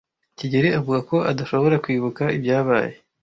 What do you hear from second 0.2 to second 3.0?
kigeli avuga ko adashobora kwibuka ibyabaye.